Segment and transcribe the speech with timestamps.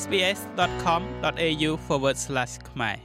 [0.00, 1.70] sbs.com.au/
[2.70, 2.96] ខ្មែរ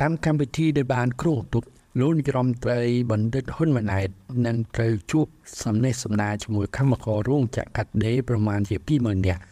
[0.00, 1.64] តាមកម្មវិធីដែលបានគ្រោងទុក
[2.00, 4.08] លោកនាយរដ្ឋមន្ត្រីបណ្ឌិតហ៊ុនម៉ាណែត
[4.46, 5.26] នឹងត្រូវជួប
[5.64, 9.42] សំណេះសំណាលជាមួយកម្មកររោងចក្រកាត់ដេរប្រមាណជា20000នាក់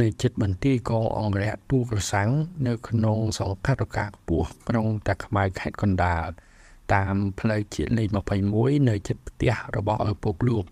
[0.00, 2.30] នៅជិតបន្ទាយកងអង្គរៈទូក្រសាំង
[2.66, 6.24] នៅក្នុងសង្កាត់រកាខ្ពស់ក្រុងតាខ្មៅខេត្តកណ្ដាល
[6.94, 8.08] តាមផ្លូវជាតិលេខ
[8.48, 10.64] 21នៅជិតផ្ទះរបស់ឪពុកលោក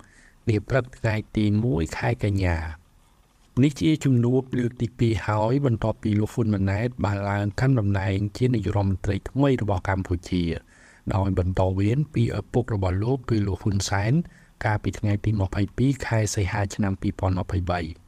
[0.48, 2.79] នាព្រឹកថ្ងៃទី1ខែកញ្ញា
[3.59, 10.45] នេះជាជំនួបលើកទី2ហើយបន្ទាប់ពីលោកហ៊ុនម៉ាណែតបានឡើងកាន់តំណែងជានាយករដ្ឋមន្ត្រីថ្មីរបស់កម្ពុជា
[11.14, 14.13] ដោយបន្តវេនពីឪពុករបស់លោកគឺលោកហ៊ុនសែន
[14.64, 15.31] កាលពីថ្ងៃទី
[15.68, 16.93] 22ខែសីហាឆ្នាំ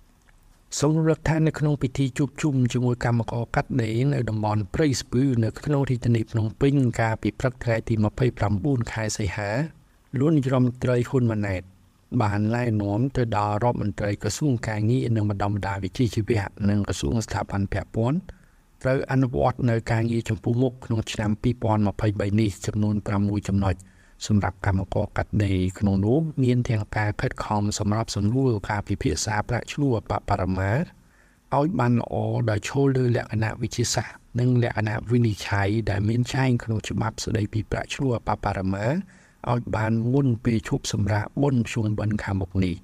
[0.00, 7.94] 2023សូមរំលឹកថានៅក្នុងពិធីជួបជុំជាមួយកម្មករកាត់ដេរនៅតំបន់ព្រៃស្ពឺនៅក្នុងរាជធានីភ្នំពេញកាលពីព្រឹកថ្ងៃទី
[8.42, 9.50] 29ខែសីហា
[10.18, 11.62] លោកនាយរដ្ឋមន្ត្រីហ៊ុនម៉ាណែត
[12.22, 18.18] បានណែនាំទៅដល់រដ្ឋមន្ត្រីក្រសួងកាងារនិងបណ្ដុំបណ្ដាវិជ្ជាជីវៈនិងក្រសួងស្ថាប័នពាក់ព័ន្ធ
[18.82, 21.30] ត្រូវអនុវត្តនៅការងារចំពោះមុខក្នុងឆ្នាំ
[21.84, 23.74] 2023នេះចំនួន6ចំណុច
[24.26, 32.14] សម្រាប់កម្មករកាត់ដេរក្នុងនោះមានទាំងការខិតខំសម្រាប់សម្រួលការពិភាក្សាប្រាក់ឈ្នួលបបរមាឲ្យបានល្អ
[32.50, 38.86] ដោយឈលលើលក្ខណៈវិទ្យាសាស្ត្រនិងលក្ខណៈវិនិច្ឆ័យដែលមានចែងក្នុងច្បាប់ស្តីពីប្រាក់ឈ្នួលបបរមា
[39.50, 42.76] ឲ្យបានមុនពេលឈប់សម្រាកបុណ្យភ្ជុំបិណ្ឌខាងមុខនេះ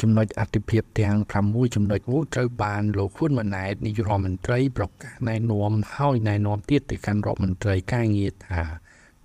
[0.00, 8.62] ចំណុចអតិភិបទាំង6ចំណុចនោះត្រូវបានលោកហ៊ុនម៉ាណែតនាយករដ្ឋមន្ត្រីប្រកាសណែនាំហើយណែនាំទៀតទៅកាន់រដ្ឋមន្ត្រីការងារថា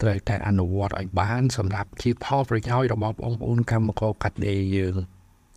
[0.01, 4.95] ត្រូវតែអនុវត្តឲ្យបានសម្រាប់ជាផលប្រយោជន៍របស់បងប្អូនកម្មករកាត់ដេរយើង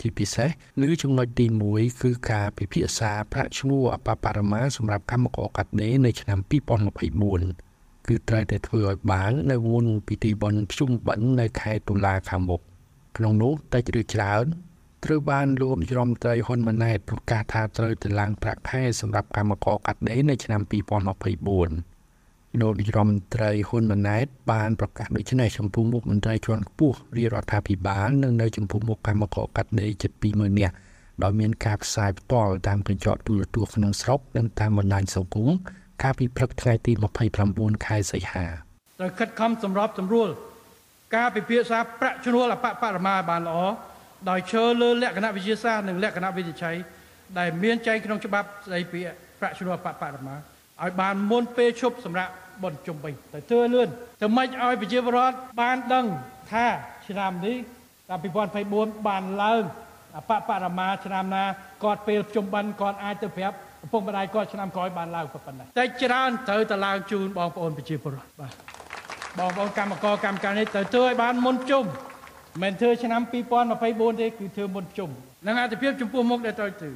[0.00, 0.50] ជាពិសេស
[0.86, 7.65] ឬចំណុចទី1គឺការពិភាក្សាប្រាក់ឈ្នួលអបបរមាសម្រាប់កម្មករកាត់ដេរនៅឆ្នាំ2024
[8.08, 12.60] គឺត្រូវតែធ្វើឲ្យបាននៅមុនពិធីបុណ្យភ្ជុំបិណ្ឌនៅខែតុលាខាងមុខ
[13.16, 14.44] ក្នុងនោះតិចឬច្រើន
[15.04, 30.74] ត្រូវបានលោកនាយរដ្ឋមន្ត្រីហ៊ុនម៉ាណែតប្រកាសថាត្រូវទៅឡើងប្រាក់ខែសម្រាប់កម្មករកាត់ដេរនៅឆ្នាំ2024លោកនាយរដ្ឋមន្ត្រីហ៊ុនម៉ាណែតបានប្រកាសដូចនេះចំពោះមុខមន្ត្រីជាន់ខ្ពស់រាជរដ្ឋាភិបាលនិងនៅចំពោះមុខកម្មករកាត់ដេរជិត20000នាក់
[31.22, 35.48] ដោយមានការផ្សាយផ្ទាល់តាមកញ្ចក់ទូរទស្សន៍ក្នុងស្រុកនិងតាមបណ្ដាញសង្គម
[36.02, 36.92] កាលពីព្រឹកថ្ងៃទី
[37.38, 38.44] 29ខែសីហា
[39.00, 40.28] ត្រូវខិតខំសម្របសម្រួល
[41.16, 43.58] ការពិភាក្សាប្រាក់ឈ្នួលអបបរមាបានល្អ
[44.30, 46.72] ដោយឈើលើលក្ខណៈវិទ្យាសាស្ត្រនិងលក្ខណៈវិទ្យា
[47.38, 49.00] ដែលមានចែងក្នុងច្បាប់ស្តីពី
[49.40, 53.88] ប្រាក់ឈ្នួលអបបរមាឲ្យបានមុនពេលឈប់សម្រាប់បុណ្យជុំវិញទៅធ្វើលឿន
[54.22, 56.06] ទៅមិនឲ្យប្រជាពលរដ្ឋបានដឹង
[56.52, 56.66] ថា
[57.08, 57.56] ឆ្នាំនេះ
[58.08, 58.18] តាម
[58.62, 59.62] 2024បានឡើង
[60.16, 61.44] អបបរមាឆ្នាំណា
[61.84, 63.56] គាត់ពេលជុំបិណ្ឌគាត់អាចទៅប្រាប់
[63.86, 68.52] ឪពុកម្ដាយគាត់ឆ្នាំក្រោយបានឡើងប៉ុណ្ណេះតែច្រើនត្រូវតែឡើងជូនបងប្អូនប្រជាពលរដ្ឋបាទ
[69.38, 71.84] បងប្អូនកម្មករកម្មការនេះត្រូវធ្វើឲ្យបានមុនជុំ
[72.62, 73.22] មិនធ្វើឆ្នាំ
[73.70, 75.10] 2024ទេគឺធ្វើមុនជុំ
[75.46, 76.92] នឹងអត្ថភាពចំពោះមុខដែលត្រូវធ្វើ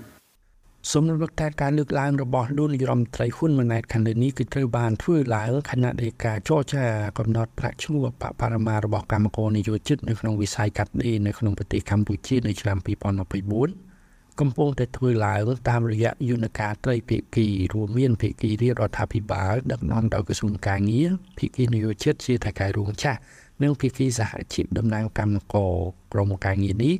[0.93, 6.84] សំណុំថាការលើកឡើងរបស់លោកនាយរដ្ឋមន្ត្រីហ៊ុនម៉ាណែតខាងលើនេះគឺត្រូវបានធ្វើឡើងខណៈដែលការចរចា
[7.19, 13.90] កំណត់ប្រាក់ឈ្នួលបបរមារបស់កម្មករនយោជិតនៅក្នុងវិស័យកាត់ដេរនៅក្នុងប្រទេសកម្ពុជានៅឆ្នាំ2024
[14.41, 23.19] កំពុងតែធ្វើឡើងតាមរយៈយន្តការត្រីភាគីរួមមានភាគីរាជរដ្ឋាភិបាលដឹកនាំដោយក្រសួងកាងារភាគីនយោជិតជាថៃកែរោងចាស់
[23.62, 25.75] និងភាគីសហជីពតំណាងកម្មករ
[26.12, 26.95] ក្រមការងារនេះ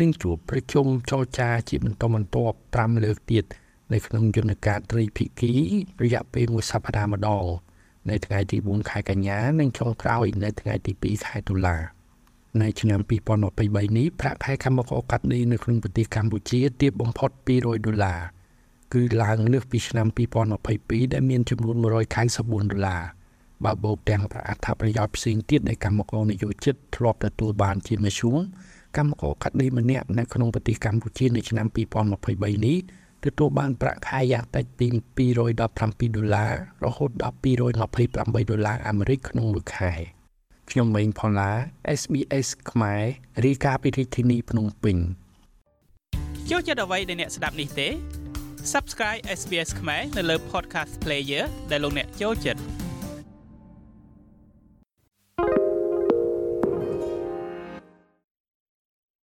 [0.00, 3.44] នឹងជួបប្រជុំចរចាជាបន្តបន្ទាប់5លើកទៀត
[3.92, 5.52] នៅក្នុងយន្តការត្រីភាគី
[6.02, 7.44] រយៈពេលមួយសប្តាហ៍ម្ដង
[8.10, 11.93] នៅថ្ងៃទី4ខែកញ្ញានិងចុងក្រោយនៅថ្ងៃទី2ខែតុលា
[12.62, 18.20] នៅឆ្នាំ2023នេះប្រាក់ខែកម្មករកាត់ដេរនៅក្នុងប្រទេសកម្ពុជាទាបបំផុត200ដុល្លារ
[18.94, 20.06] គឺឡើងលើសពីឆ្នាំ
[20.60, 23.02] 2022ដែលមានចំនួន194ដុល្លារ
[23.64, 28.36] បើបូកទាំងប្រាក់អត្ថប្រយោជន៍ផ្សេងទៀតដែលកម្មករនយោជិតធ្លាប់ទទួលបានជាមធ្យម
[28.96, 31.66] កម្មករកាត់ដេរម្នាក់នៅក្នុងប្រទេសកម្ពុជានៅឆ្នាំ
[32.16, 32.76] 2023នេះ
[33.24, 34.86] ទទួលបានប្រាក់ខែយ៉ាងតិចពី
[35.26, 36.52] 217ដុល្លារ
[36.84, 39.94] រហូតដល់228ដុល្លារអាមេរិកក្នុងមួយខែ។
[40.70, 41.50] ខ្ញុំម៉េងផល្លា
[42.00, 43.02] SBS ខ្មែរ
[43.44, 44.96] រាយការណ៍ពីរាជធានីភ្នំពេញ
[46.50, 47.88] ចូលចិត្តអ្វីដែលអ្នកស្ដាប់នេះទេ
[48.72, 52.60] Subscribe SBS ខ្មែរនៅលើ Podcast Player ដែលលោកអ្នកចូលចិត្ត